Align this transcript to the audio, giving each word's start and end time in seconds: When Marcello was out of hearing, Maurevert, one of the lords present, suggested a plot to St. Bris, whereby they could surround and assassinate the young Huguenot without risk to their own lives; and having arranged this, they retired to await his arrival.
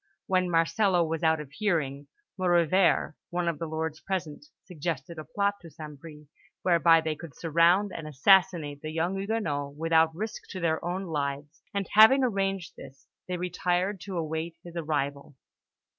When 0.25 0.49
Marcello 0.49 1.03
was 1.03 1.21
out 1.21 1.39
of 1.39 1.51
hearing, 1.51 2.07
Maurevert, 2.35 3.13
one 3.29 3.47
of 3.47 3.59
the 3.59 3.67
lords 3.67 3.99
present, 3.99 4.47
suggested 4.65 5.19
a 5.19 5.23
plot 5.23 5.59
to 5.61 5.69
St. 5.69 5.99
Bris, 5.99 6.25
whereby 6.63 7.01
they 7.01 7.15
could 7.15 7.35
surround 7.35 7.91
and 7.93 8.07
assassinate 8.07 8.81
the 8.81 8.89
young 8.89 9.15
Huguenot 9.19 9.75
without 9.75 10.15
risk 10.15 10.49
to 10.49 10.59
their 10.59 10.83
own 10.83 11.03
lives; 11.05 11.61
and 11.71 11.87
having 11.93 12.23
arranged 12.23 12.75
this, 12.75 13.07
they 13.27 13.37
retired 13.37 14.01
to 14.01 14.17
await 14.17 14.57
his 14.63 14.75
arrival. 14.75 15.35